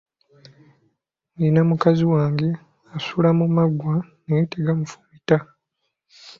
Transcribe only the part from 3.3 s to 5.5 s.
mu maggwa naye tegamufumita.